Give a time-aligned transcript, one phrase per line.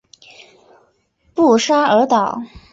[1.35, 2.41] 布沙尔岛。